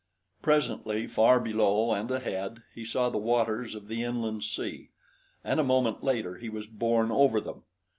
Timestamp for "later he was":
6.03-6.65